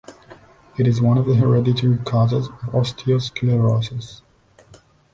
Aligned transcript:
It 0.79 0.87
is 0.87 0.99
one 0.99 1.19
of 1.19 1.27
the 1.27 1.35
hereditary 1.35 1.99
causes 1.99 2.47
of 2.47 2.71
osteosclerosis. 2.73 4.23